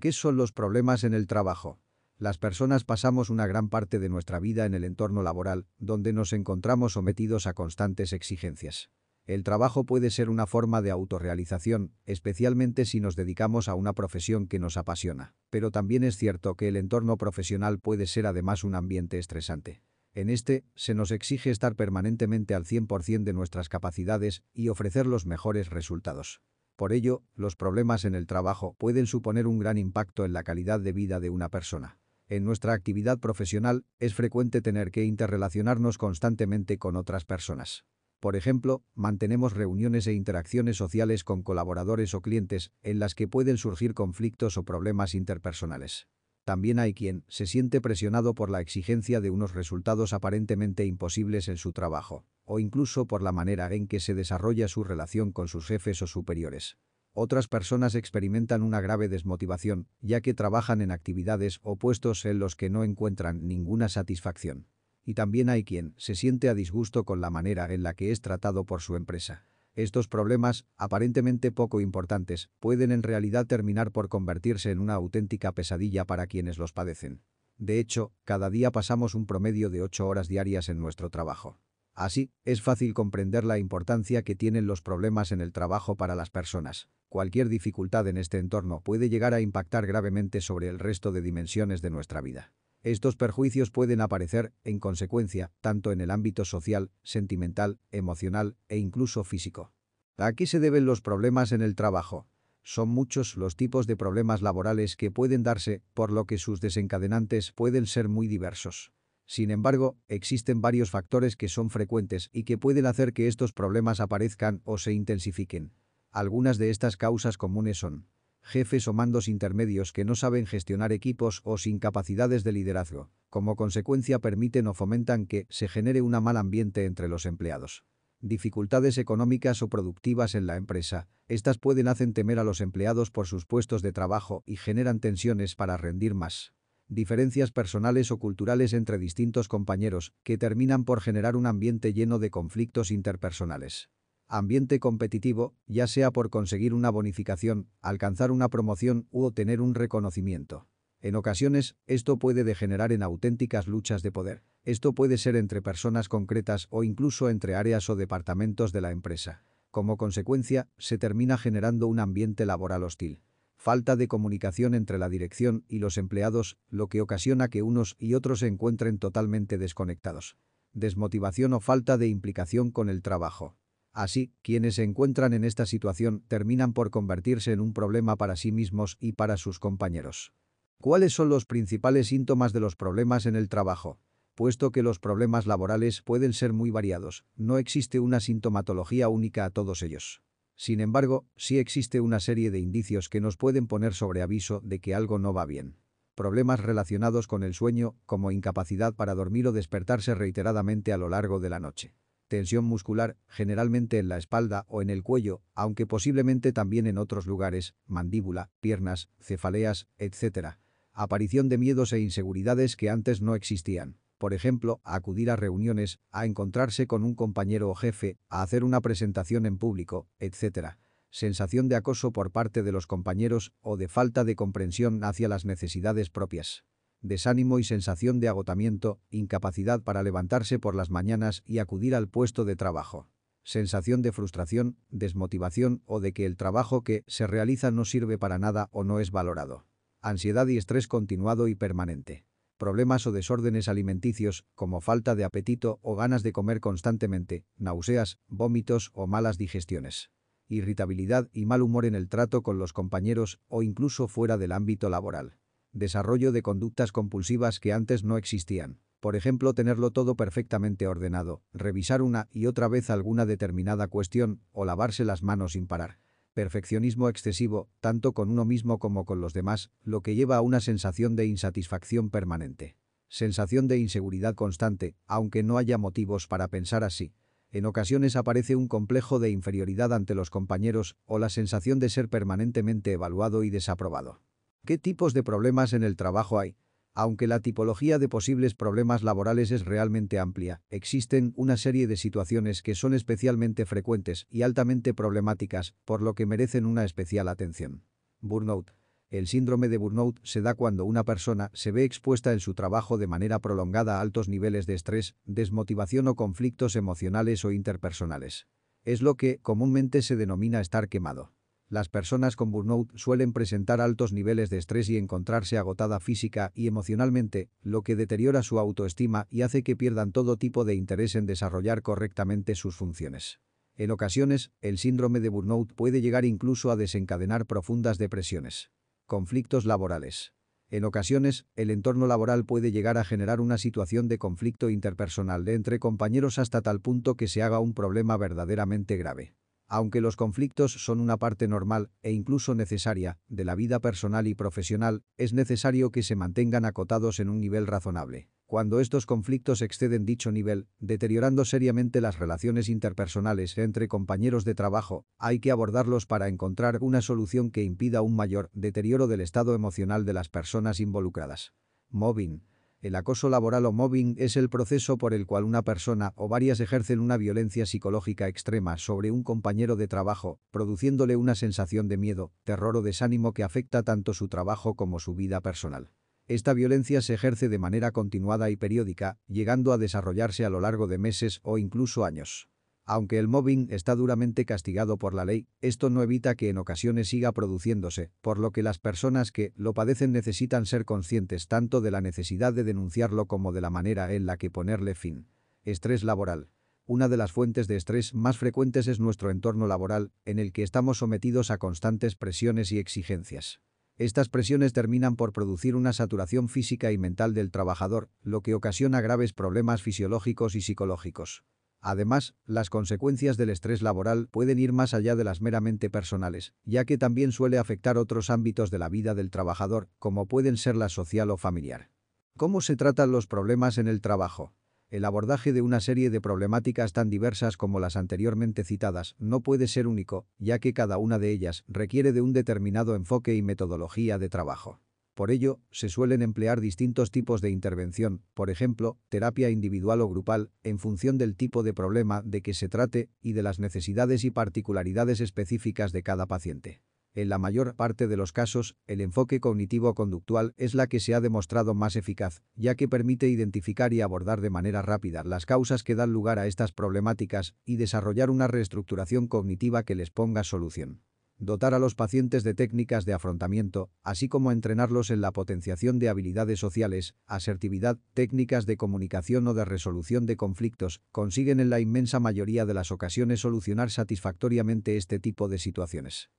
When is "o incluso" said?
52.48-53.06, 156.70-157.30, 253.48-254.08, 381.42-382.04